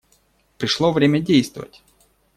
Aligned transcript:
Пришло 0.57 0.91
время 0.93 1.19
действовать. 1.19 1.83